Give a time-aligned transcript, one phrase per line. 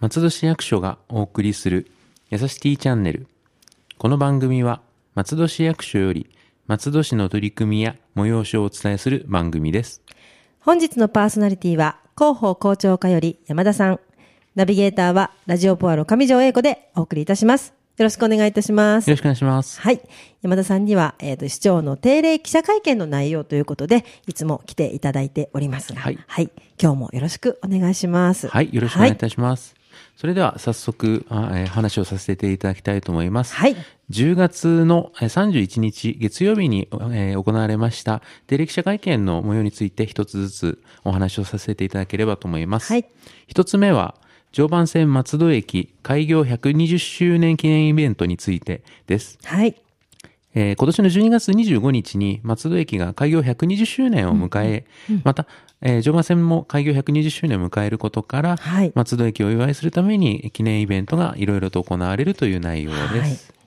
[0.00, 1.90] 松戸市役所がお送りする
[2.30, 3.26] やさしティーチャンネル。
[3.98, 4.80] この番組は
[5.14, 6.30] 松戸市役所より
[6.66, 10.00] 松戸市の取り組みや催しをお伝えする番組です。
[10.60, 14.00] 本日のパーソナリティは広報校長課より山田さん。
[14.54, 17.77] ナビゲーターはラジオポアロ上条英子でお送りいたします。
[17.98, 19.16] よろしくお願いいたしますよろ。
[19.16, 19.80] しくお願いします。
[19.80, 20.00] はい。
[20.40, 26.18] 山田さんには、えっ、と、市長の定例記者会見の内容ということで、いつも来ていただいておりますが、はい
[26.80, 28.46] 今日もよろしくお願いします。
[28.46, 29.74] はい、よろしくお願いいはたします。
[30.14, 33.56] それでは早速、あえー話をさせていただきたいと思います。
[33.56, 33.74] はい。
[34.10, 42.92] 10月のえー31日月曜日に、えー行われました定例記者会見の模様について一つずつお話をさせていただければと思います。
[42.92, 43.06] はい
[43.48, 44.14] 一つ目は、
[44.58, 49.38] 常磐線松戸駅開業120周年記念イベントについてです。
[49.44, 49.76] はい。
[50.52, 54.84] えー今年の12月25日に松戸駅が開業120周年を迎え、
[55.22, 55.46] また、
[55.80, 63.18] えー常磐線も開業120周年を迎えることから、はい松戸駅をお祝いするために記念イベントがいろいろと行われるという内容です。
[63.20, 63.57] はいえ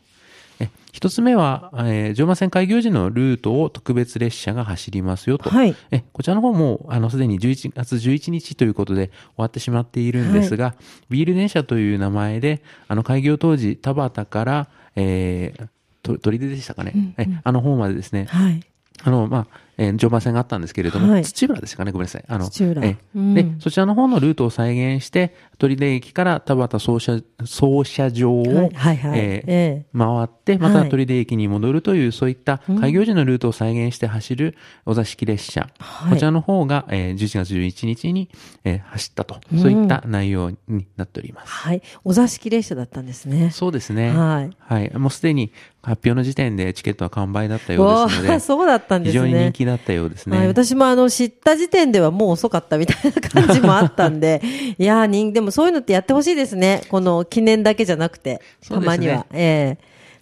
[0.92, 5.50] 一つ目は、えー常磐線開業時のルートを特別列車が走りますよと。
[5.50, 5.76] はい。
[5.92, 10.76] えこちらの方も、あの、すでに11月11日ということで終わってしまっているんですが、
[11.10, 15.68] ビール電車という名前で、あの、開業当時、田端から、えー、
[16.04, 18.62] と砦でしたかね、え、あの方までですね、はい。
[19.04, 22.26] あの、まあ、えー常磐線があったんですけれども、はい土浦ですかね、ごめんなさい。
[22.28, 35.70] あの、土浦えうんで、そちらの方のルートを再現して、砦駅から田端操車、操車場を、はいはいはいえーえ回って、またはい砦駅に戻るという、そういった開業時のルートを再現して走るお座敷列車。
[35.80, 38.30] はいこちらの方が、えー11月11日に、
[38.64, 41.52] えー走ったと、そういった内容になっております。
[41.52, 41.82] はい。
[42.04, 43.50] お座敷列車だったんですね。
[43.52, 44.12] そうですね。
[44.12, 44.50] はい。
[44.60, 44.92] はい。
[44.98, 45.52] もうすでに
[45.84, 49.26] 発表の時点でチケットは完売だったようですので、 そうだったんですね。
[49.26, 50.38] 非常に人気だったようですね。
[50.38, 54.42] はい、私もあの知った時点ではもう遅かったみたいな感じもあったんで、
[54.78, 56.84] いやー人、でもそういうのってやってほしいですね。
[56.90, 59.26] この記念だけじゃなくて、たまには。
[59.32, 59.78] え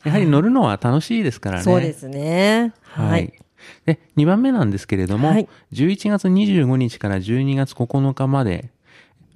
[0.06, 1.62] やはり乗るのは楽しいですからね。
[1.62, 2.74] えそうですね。
[2.84, 3.31] ははいい。。
[3.86, 8.69] で、2番目なんですけれども、はい11月25日から12月9日まで、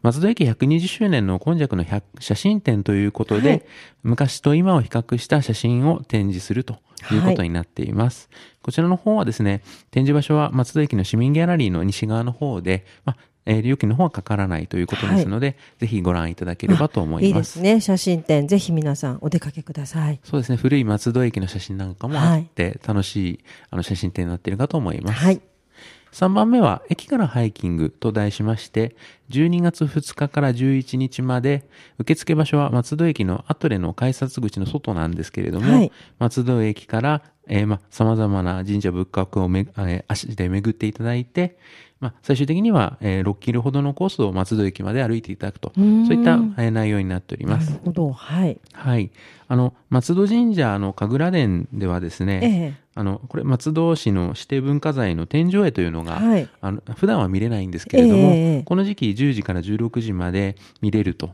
[0.04, 3.64] 松戸駅120周年の今昔の100写真展ということで、はい
[4.04, 6.80] 昔と今を比較した写真を展示すると
[7.14, 8.30] いうことになっています。
[8.62, 17.60] こちらの方はですね、展示場所は松戸駅の市民ギャラリーの西側の方で、まあ、えー料金の方はかからないということですので、ぜひご覧いただければと思います。
[17.60, 17.80] いいですね。
[17.80, 20.20] 写真展、ぜひ皆さんお出かけください。
[20.26, 23.40] そうですね、古い松戸駅の写真なんかもあって、楽しい
[23.70, 25.20] あの写真展になっているかと思います。
[25.24, 25.42] はい。
[26.14, 28.96] 3番目は、駅からハイキングと題しまして、
[29.32, 41.58] 12月2日から11日まで、受付場所は松戸駅のアトレの改札口の外なんですけれども、はい松戸駅から、えーま、様々な神社仏閣をめ、えー足で巡っていただいて、
[42.00, 47.72] まあ、最終的には、えー6キロほどのコースを松戸駅まで歩いていただくと、そうんいった、えー内容になっておりまなす。
[47.74, 48.12] るほど。
[48.14, 48.60] はい。
[48.74, 49.10] はい。
[49.48, 52.48] あの、松戸神社の神楽殿ではですね、え
[52.80, 61.32] えあの、これ松戸市の指定文化財の天井絵というのが、はいあの普段は見れないんですけれども、ええこの時期10時から16時まで見れると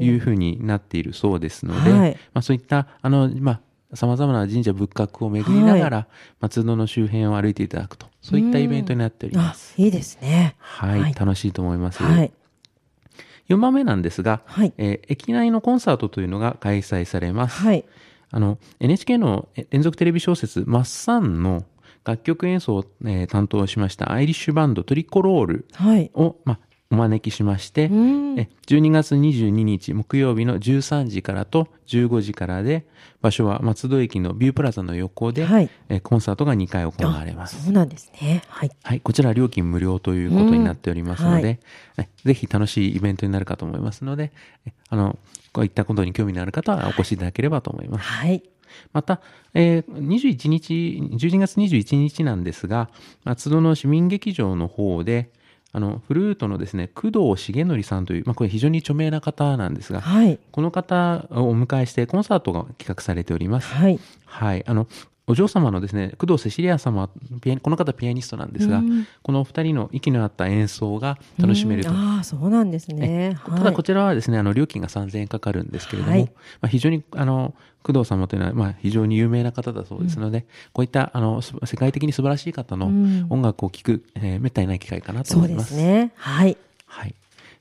[0.00, 3.60] いうふうになっているそうですので、はいまあ、そういった、あの、まあ、
[3.94, 6.06] 様々な神社仏閣を巡りながら、
[6.40, 10.56] 松戸の周辺を歩いていただくと、そういったイベントになっておりまあす。、いいですね。
[10.58, 12.02] はい、はい楽しいと思います。
[12.02, 12.32] はい。
[13.48, 17.60] 4番目なんですが、はいえー駅内のコンサートというのが開催されます。
[17.60, 17.84] はい。
[18.30, 21.64] あの、NHK のえ連続テレビ小説、マッサンの
[22.04, 26.10] 楽曲演奏を、えー担当しましたアイリッシュバンドトリコロールはい。
[26.14, 26.58] を、まあ、
[26.90, 32.86] お招きしまして、んえ12月22日木曜日の13時からと15時からで、
[33.20, 37.64] 場所は松戸駅のビュープラザの横で、はいえコンサートが2回行われます。
[37.64, 38.42] そうなんですね。
[38.48, 38.70] はい。
[38.82, 41.60] はい、こちら料金無料ということになっておりますので、うんね
[42.24, 44.32] ぜひ楽しいイベントになるかと思いますので、
[44.66, 45.18] えあの、
[45.52, 48.04] こういったことに興味のある方はお越しいただければと思います。
[48.04, 48.42] はい。
[48.92, 49.20] また、
[49.54, 52.90] えー21日、12月21日なんですが、
[53.24, 55.30] 松戸の市民劇場の方で、
[55.76, 60.38] あの、フルートのですね、工藤重則さんという、まあ、これ非常に著名な方なんですが、はい。
[60.50, 63.74] この方をお迎えしてコンサートが企画されております。
[63.74, 64.00] はい。
[64.24, 64.64] はい。
[64.66, 64.88] あの、
[65.28, 68.82] お嬢様のですね、工藤セシリア様、この方ピアニストなんですが、
[69.22, 71.90] このお二人の息の合った演奏が楽しめると。
[71.90, 73.36] うんああ、そうなんですね。
[73.42, 76.24] はいただこちらはですね、あの、料金が3000円かかるんですけれども、はい
[76.60, 85.74] まあ、非常に、あの、工藤様というのは、まあ、非常に有名な方だそうですので、こういった、あの、す世界的に素晴らしい方のん音楽を聴く、えーめったにない機会かなとそう思います。
[85.74, 86.12] ですね。
[86.14, 86.56] はい。
[86.86, 87.14] はい。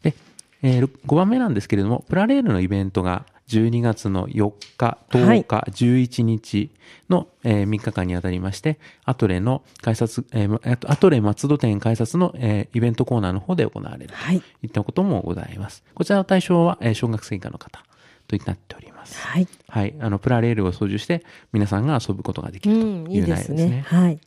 [0.04, 0.14] で、
[0.62, 6.72] え5番目なんですけれども、プラレールのイベントが12月の4日、10はい日、11日
[7.10, 14.42] の、えー3日間にあたりまして、アトレの改札、えーアトレ松戸店改札の、えーイベントコーナーの方で行われるとはい。
[14.64, 15.84] いったこともございます。
[15.94, 17.84] こちらの対象は、えー小学生以下の方
[18.28, 19.20] となっております。
[19.20, 19.48] はい。
[19.68, 19.94] はい。
[20.00, 23.70] あの、プラレールを操縦して、皆さんが遊ぶことができるとうん、いい内容いうですですね。
[23.70, 23.82] ね。
[23.86, 24.20] はい。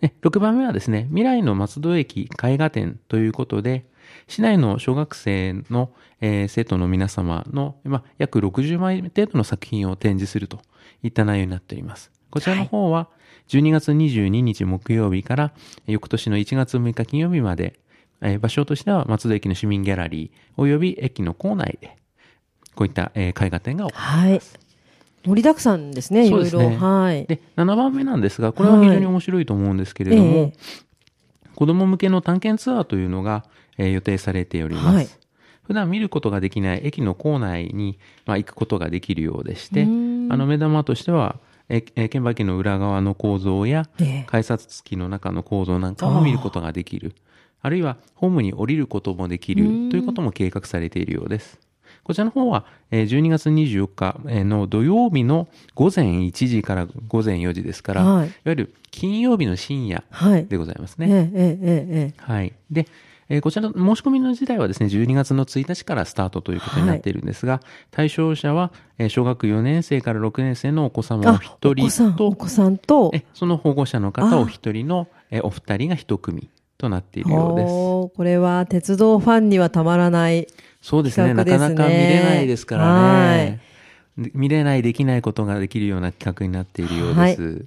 [0.00, 3.84] で6番目はですね、未来の松戸駅絵画展ということで、
[4.28, 5.90] 市内の小学生の、
[6.20, 10.60] えー生徒の皆様の、まあ、約60枚程度の作品を展示すると
[11.02, 12.10] いった内容になっております。
[12.30, 13.08] こちらの方は、
[13.48, 15.52] 12月22日木曜日から、
[15.86, 17.78] えー翌年の1月6日金曜日まで、
[18.20, 21.96] えー場所としては松戸駅の市民ギャラリー、及び駅の構内で、
[22.74, 24.54] こういった、えー絵画展が行われます。
[24.54, 24.70] はい。
[25.26, 26.60] 盛りだくさんですね、いろいろ。
[26.60, 27.26] ですねはい。
[27.26, 30.52] で、7番目なんですが、これは非常に面白いと思うんですけれども、ええ
[31.60, 33.44] 子供向けの探検ツアーというのが、
[33.76, 34.96] えー予定されております。
[34.96, 35.08] はい
[35.62, 41.36] 普段見ることができない駅の構内に、まあ、行くことができるようでして、うあの目玉としては、
[41.68, 47.14] ええー券売機の裏側の構造や、ええ改札機の中の構造なんかも見ることができる。
[47.60, 51.60] あるいは、ホームに降りることもできるうんということも計画されているようです。
[52.04, 60.46] こちらの方は、えー12月24日えーの土曜日の午前1時から午前4時ですから、はいいわゆる金曜日の深夜はい。
[60.46, 61.06] でございますえね。
[61.12, 62.52] え、ええ、ええ、えはい。
[62.70, 62.86] で、
[63.28, 67.60] えーこちらの申し込みの時代はですね、12月の1日からスタートということになっているんですが、
[67.92, 71.04] 対象者は、えー小学4年生から6年生のお子え。
[71.04, 77.72] 様お一人とお、子さんと、えその保護者の方お一人の、えーお二人が一組となっているようです。
[78.16, 80.48] これは鉄道ファンにはたまらない。
[80.80, 81.34] そうですね。
[81.34, 83.60] ねかなか見れないですからはね。
[84.16, 87.64] で見れない、できないことができるような企画になっているようです。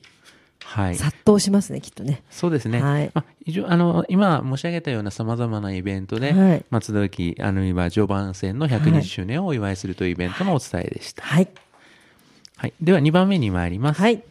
[0.63, 0.95] はい。
[0.95, 2.23] 殺到しますね、きっとね。
[2.29, 2.81] そうですね。
[2.81, 11.23] はいまあ、以上、あの、今申し上げたような様々なイベントで、はい松戸駅、あるいは常磐線の120周年をお祝いするというイベントのお伝えでした。
[11.23, 11.47] はい。
[12.57, 12.73] はい。
[12.81, 14.01] では2番目に参ります。
[14.01, 14.23] はい。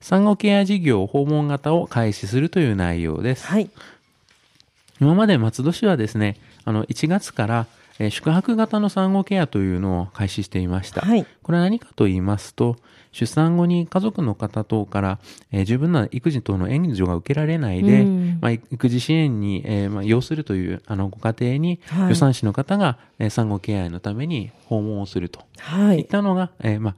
[0.00, 3.46] 産後ケア事業訪問型を開始するという内容です。
[3.46, 3.68] はい。
[5.00, 7.66] 今まで松戸市はですね、あの、1月から、
[8.00, 11.02] えー宿泊型の産後ケアというのを開始していました。
[11.02, 12.76] はいこれは何かと言いますと、
[13.12, 15.18] 出産後に家族の方等から、
[15.52, 26.06] えー十分な育児等の援助が受けられないで、うんまあ、育児支援に、えーまあ、要するというあのご家庭に、はい助産師の方が、えー産後ケアのために訪問をするとはいいっ。
[26.06, 26.94] たのが、えーまあ、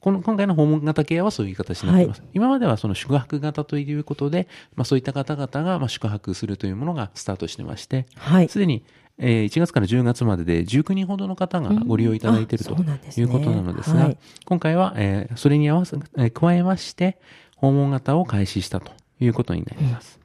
[0.00, 2.22] この今回の訪問型ケアはそういう形になっています。
[2.32, 8.48] 今まではその宿泊型ということで、まあ、そういった方々がまあ宿泊するというものがスタートしてまして、はい。
[8.48, 8.84] すでに、
[9.22, 17.18] えー1月から10月までで19人ほどの方がご利用いただいているうんあということなのですが、はい今回は、えーそれに合わせ、えー加えまして、
[17.56, 20.18] 訪問型を開始したということになります。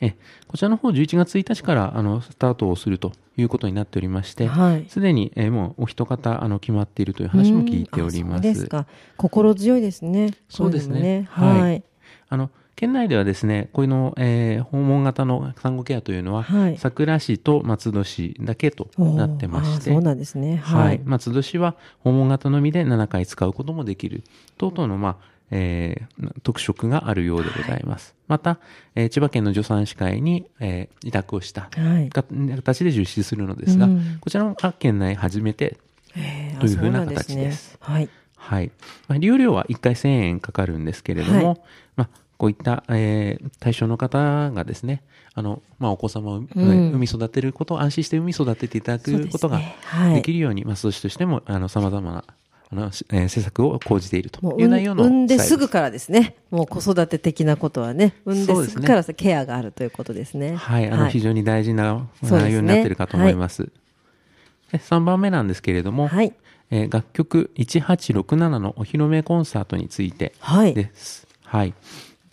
[0.00, 0.14] えー
[0.46, 4.84] こちらの方11月1日からあのスタートをするということになっておりまして、はい。
[4.88, 8.42] すでに、えーもうお一方あの決まっているという話も聞いております。
[8.42, 8.86] そうですか。
[9.16, 10.34] 心強いですね。
[10.50, 11.84] そうですねこいのもはいはい。
[12.28, 20.56] あの県内ではですね、こういうの、えー訪問型の産後ケアというのは、はい佐倉市と松戸市だけとなってまして、そうなんですね。
[20.56, 20.86] はい。
[20.86, 21.00] はい。
[21.04, 24.24] 松戸市は訪問型のみで7回使うこともできる。
[24.58, 25.16] 等々の、まあ、
[25.50, 28.14] えー特色があるようでございます。
[28.26, 28.58] また、
[28.94, 32.08] えー千葉県の助産師会に、えー委託をしたはい。
[32.08, 32.24] か
[32.56, 35.76] 形で実施するのですが、うんこちらも各県内初めて、
[36.16, 38.08] えーというふうな形ですねはい。
[38.36, 38.72] はい。
[39.06, 41.56] まあ、利用料は1回1000円かかるんですけれども、はいまあ、
[42.42, 45.04] こういった、えー対象の方がですね、
[45.34, 52.24] あの、まあ、お子様を、ん産み育てることを安心して産み育てていただくことがはいできるように、まあ、組織としても、あの、様々な、
[52.70, 56.34] あの、しえー施策を講じているという内容の産んですぐからですね。
[56.50, 60.56] もう子育て的なことはね、産んですねすぐからケアがあるということですね。
[60.56, 63.70] はい、あの、非常に大事な内容になっているかと思います。
[64.72, 66.32] で3番目なんですけれども、はい。
[66.72, 70.74] えー楽曲1867のお披露目コンサートについてはい。
[70.74, 71.28] です。
[71.44, 71.74] はい。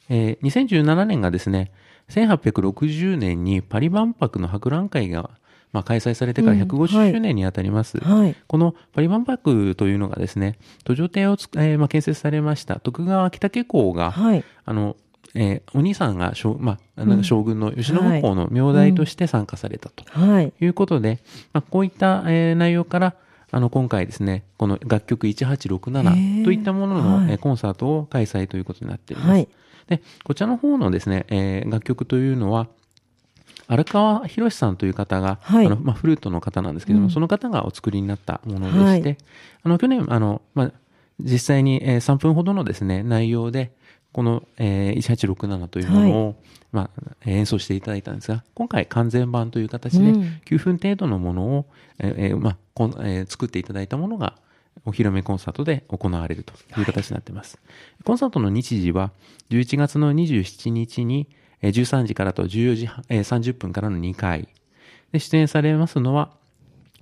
[0.09, 1.71] えー2017年がですね、
[2.09, 5.29] 1860年にパリ万博の博覧会が、
[5.71, 7.99] まあ、開催されてからうん150はい周年にあたります。
[7.99, 8.35] はい。
[8.47, 14.43] このパリ万博というのがですね、途上艇をつ、えーまあ、建設されました徳川北家公が、はい。
[14.65, 14.95] あの、
[15.35, 20.51] えーお兄さんが将,、まあ、あのうん将軍の慶喜公の名代として参加されたとはい。
[20.59, 21.19] いうことで、
[21.53, 23.13] まあ、こういった、えー内容から、
[23.51, 25.35] あの、今回ですね、この楽曲へー
[25.79, 29.29] 1867といったものの、はいえーコンサートを開催ということになっています。
[29.29, 29.47] はい。
[29.89, 32.67] で、こちらの方のですね、えー楽曲というのは、
[33.67, 35.65] 荒川博さんという方が、はい。
[35.65, 37.11] あのまあ、フルートの方なんですけども、うん。
[37.11, 39.17] その方がお作りになったものでして、はい。
[39.63, 40.71] あの去年あの、まあ、
[41.19, 43.71] 実際に、えー3分ほどのですね内容で
[44.11, 46.35] この、えー、1867というものを、
[46.71, 50.41] まあ、えー演奏していただいたんですが、今回完全版という形で、うん。
[50.45, 51.65] 9分程度のものを、
[51.99, 54.35] えーえーまあこんえー作っていただいたものが、
[54.85, 57.59] お披露目コンサートで行われるという形になっています。
[58.03, 59.11] コンサートの日時は、
[59.49, 61.27] 11月の27日に、
[61.61, 64.47] えー13時からと14時半、えー30分からの2回。
[65.11, 66.31] で、出演されますのは、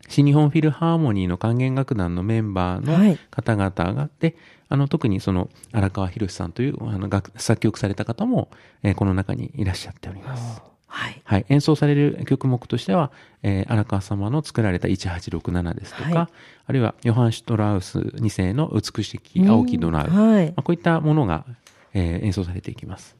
[0.09, 4.35] 新日本フィルハーモニーの管弦楽団のメンバーはいの方々が、で、
[4.69, 8.49] あの、特にその、荒川博さんという、あの、楽作曲された方も、
[8.83, 10.61] えーこの中にいらっしゃっております。
[10.87, 11.21] はい。
[11.25, 11.45] はい。
[11.49, 13.11] 演奏される曲目としては、
[13.43, 16.27] えー荒川様の作られた1867ですとか、はい
[16.69, 21.45] あるいは、ヨハン・シュトラウス2世の美しき青きドナウ、うんはいまあ、こういったものが、
[21.93, 23.16] えー演奏されていきます。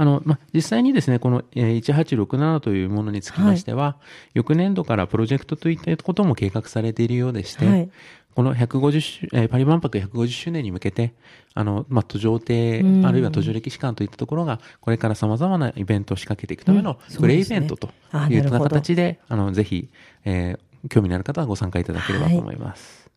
[0.00, 3.98] あの、まあ、実際にですね、この、えー1867というものにつきましては、
[4.32, 7.90] 翌年度からプロジェクトといったことも計画されているようでして、はい
[8.34, 11.12] この150周、えーパリ万博150周年に向けて、
[11.52, 17.88] あの、まあ、途上亭、うんあるいは途上歴史館といったところが、これから様々なイベントを仕掛けていくためのうんプレイベントと
[18.30, 19.90] いうような形で、あの、ぜひ、
[20.24, 23.10] えー興味のある方はご参加いただければと思います。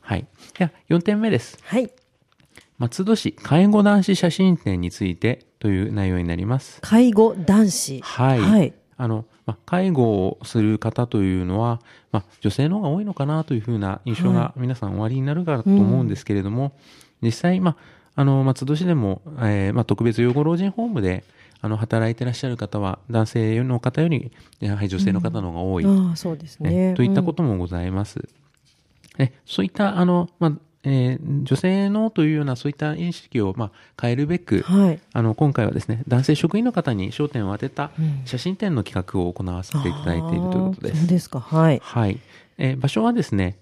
[0.00, 0.26] はい。
[0.58, 1.58] では、4点目です。
[1.64, 1.90] はい。
[2.78, 6.80] 松戸市介護男子写真展についてという内容になります。
[6.80, 8.00] 介護男子。
[8.00, 8.40] はい。
[8.40, 8.74] はい。
[8.96, 16.72] あの、まあ、介護をする方というのは、まあ、女性の方が多いのかなというふうな印象が皆さんおありになるかと思うんですけれども、
[17.20, 17.76] 実際、まあ、
[18.14, 21.24] あの、松戸市でも、えーまあ、特別養護老人ホームで、
[21.60, 25.84] あの、働いてらっしゃる方は、男性の方より、やはり女性の方の方が多い。
[25.86, 26.88] ああ、そうですね。
[26.88, 28.28] ねといったこともございます。
[29.16, 30.52] ねそういった、あの、まあ、
[30.84, 33.70] えー女性のというようなそういった意識を、まあ、
[34.00, 35.00] 変えるべく、うんはい。
[35.12, 41.00] あの、今回はですね、男性職員の方に焦点を当てたうん写真展の企画を行わせていただいているということです。
[41.00, 41.40] そうですか。
[41.40, 41.80] はい。
[41.82, 42.18] はい。
[42.58, 43.58] えー場所はですね、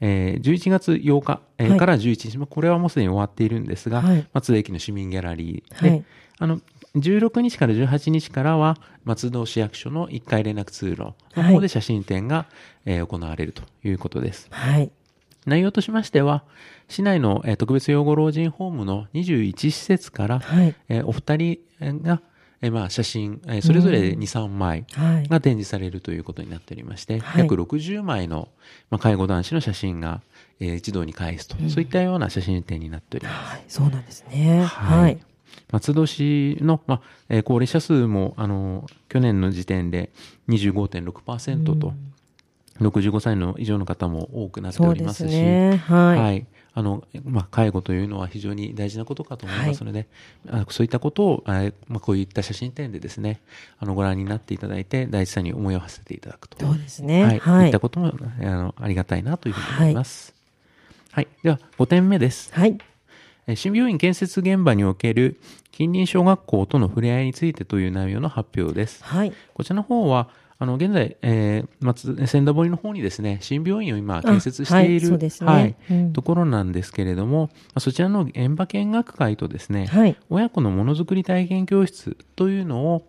[0.00, 6.04] えー11月8日、えーはいから11日、まあこれはもうすでに終わっているんですが、はい松戸駅の市民ギャラリーで、はい
[6.38, 6.60] あの、
[6.96, 12.46] 16日から18日からは、松戸市役所の1階連絡通路のはい方で写真展が、
[12.84, 14.48] えー行われるということです。
[14.50, 14.90] はい。
[15.46, 16.44] 内容としましては、
[16.88, 20.74] 市内の、えー特別養護老人ホームの21施設から、はい。
[20.88, 21.58] えーお二人
[22.02, 22.20] が、
[22.62, 25.28] えーまあ、写真、えーそれぞれ2、3枚はい。
[25.28, 28.48] が展示されるということになっておりまして、はい約60枚の、
[28.90, 30.22] まあ、介護男子の写真が、
[30.60, 33.50] えー一堂に返すと、そういったような写真展になっております。
[33.52, 33.64] はい。
[33.68, 34.62] そうなんですね。
[34.64, 35.18] はい。
[35.70, 40.10] 松戸市の、まあえー高齢者数も、あの、去年の時点で
[40.48, 41.92] 25.6%と、
[42.80, 45.76] 65歳の以上の方も多くなっておりますし、すね。
[45.76, 46.18] はい。
[46.18, 46.46] はい。
[46.76, 50.08] あの、まあ、介護というのは非常に大事なことかと思いますので、
[50.50, 53.40] あそういったことを、あまあ、こういった写真展でですね、
[53.78, 56.66] あの、ご覧になっていただいて、大事さに思いを馳せていただくと。
[56.66, 57.24] そうですね。
[57.24, 57.38] はい。
[57.38, 57.78] はいいった。
[57.78, 60.34] ことも、あの、ありがたいなというふうに思います。
[61.12, 61.28] はい。
[61.44, 62.52] では、5点目です。
[62.52, 62.76] はい。
[63.46, 65.38] えー新病院建設現場における
[65.70, 69.04] 近隣小学校との触れ合いについてという内容の発表です。
[69.04, 69.32] はい。
[69.52, 70.28] こちらの方は、
[70.64, 75.52] あの、現在、えー、松、千田堀の方にですね、新病院を今建設していはいる、そうですね。
[75.52, 76.12] はいうん。
[76.14, 80.16] ところなんですけれども、まあそちらの現場見学会とですね、はい。
[80.30, 83.06] 親子のものづくり体験教室というのを、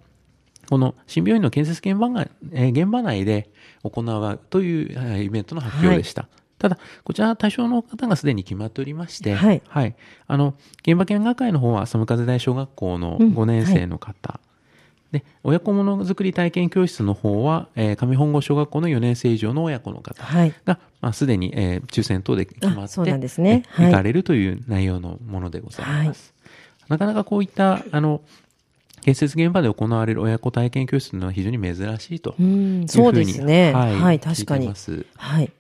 [0.70, 3.50] この新病院の建設現場が、えー現場内で
[3.84, 6.28] 行うという、はいイベントの発表でした。
[6.58, 9.62] ただ、こちら対象の方がすでに決まっておりまして、はい。
[10.28, 13.34] あの、現場見学会の方は、寒風台小学校のうん。
[13.34, 14.40] 5年生の方、
[15.20, 20.54] で、親子ものづくり体験教室の方は、えー上本郷小学校の4年生以上の親子の方はい。
[20.66, 26.34] が、まあ、すでに、えー抽選等で決まって、あそうなんですねえはい行かれるという内容のものでございます。
[26.90, 28.22] なかなかこういった、あの、
[29.02, 33.74] 建設現場で行われる親子体験教室というのは非常に珍しいというふううに、ん、そうですね。
[33.74, 34.74] は、はいい、聞確かに。
[35.16, 35.52] はい。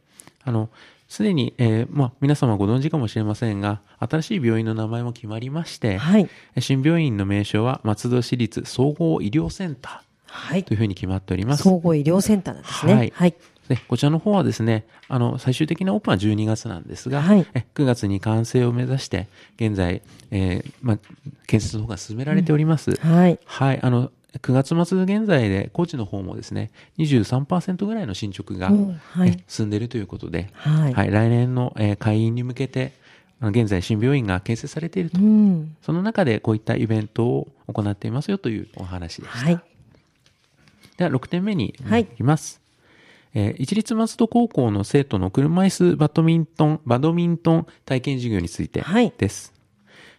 [0.43, 0.69] あの、
[1.07, 6.29] すでに、えーまあ、皆様ご存知かもしれませんが、新しい病院の名前も決まりまして、はい。
[6.59, 10.73] 新病院の名称は松戸市立総合医療センタはいーと。
[10.73, 11.63] いうふうに決まっております。
[11.63, 12.93] 総合医療センターなんですね。
[12.93, 13.35] はいはい。
[13.67, 20.99] で、こちらの方はですね、あの、最終的なオープンは12月なんですが、はいえ9月に完成を目指して、現在、えーまあ、
[21.47, 22.95] 建設の方が進められております。
[22.95, 23.39] はい。
[23.45, 24.11] はい、あの、
[24.41, 30.93] 9月末現在で、高知の方もですね、23%ぐらいの進捗が、おはいえ進んでいるということで、はい。
[30.93, 32.93] はい、来年の、えー開院に向けて、
[33.49, 35.19] 現在、新病院が建設されていると。
[35.19, 35.75] うん。
[35.81, 39.37] その中でこういったイベントを行っていますよというお話でした。
[39.45, 39.59] はい。
[40.97, 42.61] では、6点目にはい行きます。
[43.33, 49.53] えー一律松戸高校の生徒の車椅子バドミントン、バドミントン体験授業についてはいです。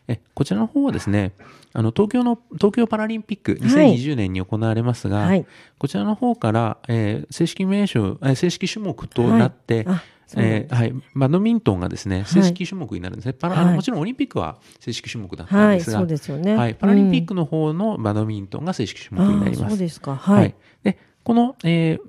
[0.09, 1.33] えこちらの方はですね、
[1.73, 5.47] あの、東京の、東京パラリンピックはい2020年に行われますが、はい
[5.79, 10.01] こちらの方から、えー正式名称、えー正式種目となって、はい
[10.37, 13.33] えーはい、バドミントンがですね、正式種目になるんですね。
[13.33, 16.57] パラはいもちろんオリンピックは正式種目だったんはい、ですが、そうですよね。
[16.57, 19.65] はい、パラリンピッククの方のバドミントンが正式種あ目になります。
[19.67, 20.17] あそうですか。
[20.17, 20.55] はい。
[20.83, 22.01] で、この、えー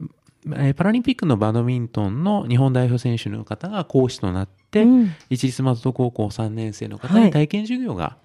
[0.55, 8.17] えーパラリンピックのバドミントンの日本代表選手の方が講師となって、うん一律松戸高校3年生の方はいに体験授業が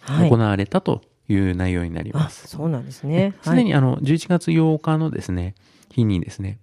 [0.00, 2.46] はい行われたという内容になりまあ、す。
[2.48, 3.34] そうなんですね。
[3.42, 5.54] すでにあの、11月8日のですね、
[5.90, 6.58] 日にですね、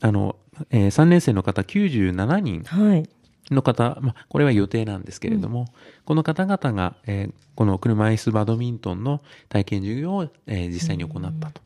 [0.00, 0.36] あの、
[0.70, 2.88] え3年生の方97人はい。
[2.88, 3.08] はい。
[3.50, 5.66] の方、まあ、これは予定なんですけれども、
[6.04, 11.60] この方々が、えーこの車椅子バドミントンの体験授業を、えー実際に行ったと。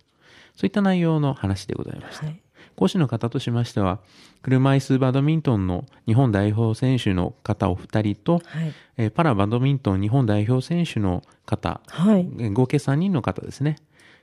[0.56, 2.26] そういった内容の話でございました。
[2.26, 2.40] はい。
[2.74, 4.00] 講師の方としましては、
[4.42, 8.72] 車椅子バドミントンの日本代表選手の方お二人と、はい。
[8.96, 12.28] えーパラバドミントン日本代表選手の方、はい。
[12.38, 13.76] えー合計3人の方ですね、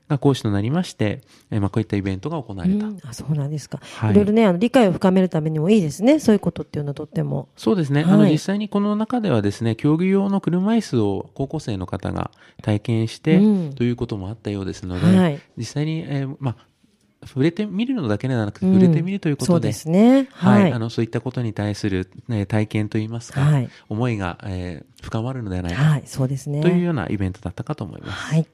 [0.09, 2.85] が講師となりまして、えーまあ、こういったイベントが行われた。
[2.85, 3.79] うんあ、そうなんですか。
[3.95, 6.19] はいいろいろね、あの、理解を深めるためにもいいですね。
[6.19, 7.49] そういうことっていうのはとっても。
[7.55, 8.03] そうですね。
[8.03, 12.31] はいあの、実際にこの中ではですね、競技用の車椅子を高校生の方が
[12.61, 20.27] 体験して、うんということもあったようですので、はい実際に、えーまあ、触れてみるのだけではなくて、うん触れてみるということで、そうですね。
[20.33, 20.73] は、はいい。
[20.73, 26.61] あの、そういったことに対する、ね、体験といいますか、はい思いが、えー深まるのではないか、はい、そうですね。
[26.61, 28.13] というようなイベントだったかと思います。
[28.13, 28.47] はい。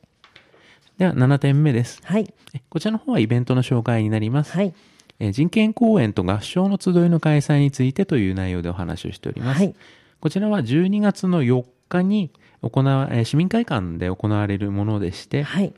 [0.99, 1.99] では、7点目です。
[2.03, 2.31] はい。
[2.53, 4.51] えこちらの方はイベントの紹介になります。
[4.51, 4.73] はい。
[5.19, 9.57] えー人権公演と合唱の集いの開催についてという内容でお話をしております。
[9.57, 9.75] はい。
[10.21, 15.73] こちらは12月の4日に行わ、えー市民会館で行われるものでして、はい。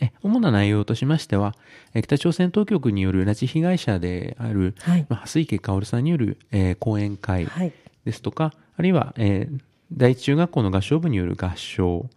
[0.00, 1.54] え主な内容としましては、
[1.94, 7.72] えー北朝鮮当局による拉致被害者である、はいまあ蓮池薫さんによる、えー講演会はい。
[8.06, 9.60] ですとか、あるいは、えー
[9.92, 12.10] 第一中学校の合唱部による合唱、ま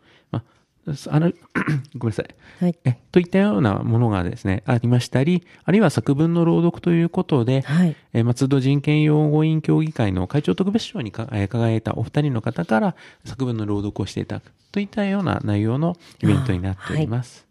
[0.87, 1.31] あ、あの
[1.97, 2.25] ごめんなさい。
[2.59, 2.75] はい。
[2.83, 7.95] えといったようなものがですね、ありましたり、あるいは作文の朗読ということで、はい。
[8.13, 17.45] えー松戸人権擁護委員協議会の会長特別賞にか、えー輝いたお二人の方から作文の朗読をしていただくといったような内容のイベントになっております。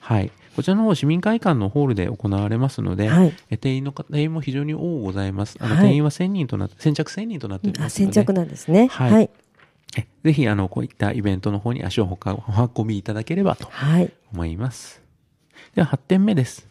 [0.00, 0.30] はい。
[0.54, 5.56] こちらの方、市民会館のホールで行われますので、はいえー定員の方、定員も非常に多くございます。
[5.60, 7.96] あの、はい定員は1000人となって、先着1000人となっておりあ、ます。
[7.96, 8.86] 先着なんですね。
[8.90, 9.30] はいはい。
[10.26, 12.18] えぜひ、あの、こういったイベントの方に足をお
[12.78, 14.10] 運びいただければとはい。
[14.32, 15.00] 思います。
[15.74, 16.66] では、8点目です。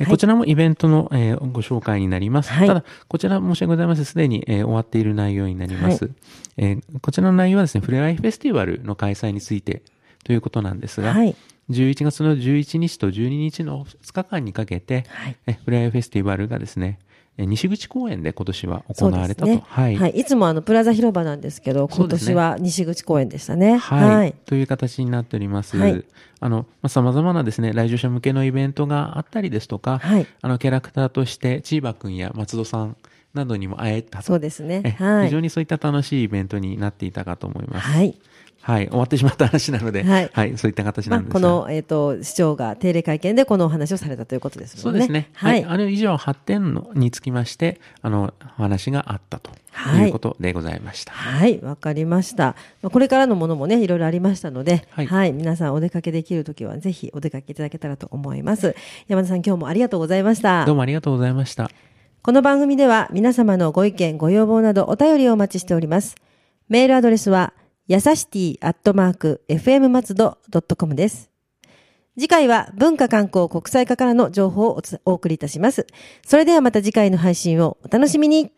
[0.00, 2.52] えはいこちらもイベントの、えーご紹介になります。
[2.52, 4.04] はいただ、こちら申し訳ございません。
[4.04, 6.04] すでに、えー終わっている内容になります。
[6.06, 6.10] は
[6.56, 9.82] えーこちらの内容はですね、フレアイフェスティバルの開催について
[10.24, 11.34] ということなんですが、はい。
[11.70, 17.07] 11月の11日と12日の2日間にかけて、はいえフレアイフェスティバルがですね、え
[17.46, 19.46] 西口公園で今年は行われたと。
[19.46, 19.62] ね。
[19.66, 19.96] はい。
[19.96, 20.10] はい。
[20.10, 23.76] いつもあの、プラザ広場なんですけど、今年は西口公園でしたね。
[23.76, 24.34] はい、はい。
[24.44, 25.76] という形になっております。
[25.76, 26.04] はい
[26.40, 32.96] あの、まあ、様々なですね、来場者向けのイベントがあったりですとか、はいあの、キャラクターとして、チーバくんや松戸さん
[33.34, 34.90] などにも会えたとそうですねえ。
[34.90, 35.26] はい。
[35.26, 37.88] 非常にそういった楽しいイベントになっていたかと思います。
[37.88, 38.16] はい。
[38.60, 38.88] はい。
[38.88, 41.40] 終わってしまった話なので、はいそういった形まあ、なんですが。
[41.40, 44.82] この、えっ、と、市長が定例会見でこのお話をされたということですもね。
[44.82, 45.30] そうんですね。
[45.34, 45.64] はい。
[45.64, 51.12] あれ以上発展のにつきまして、あの、お話があったとはいいうことでございました。
[51.12, 52.56] はい、わかりました。
[52.82, 58.74] まあこれからのものもね、いろいろありましたので、は、はいい皆さんお出かけできるときは、ぜひお出かけいただけたらと思います。
[59.06, 60.74] 山田さん、今日もありがとうございましたどう。
[60.74, 61.70] もありがとうございました。
[62.22, 66.16] この番組では皆様のご意見、ご要望などお便りをお待ちしております。
[66.68, 67.54] メールアドレスは、
[67.88, 70.36] やさしティアットマーク、fm 松戸
[70.76, 71.30] .com です。
[72.18, 74.72] 次回は文化観光国際化からの情報を
[75.06, 75.86] おお送りいたします。
[76.26, 78.52] それではまた次回の配信をお楽しみに。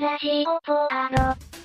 [0.00, 1.57] ラジオポアド。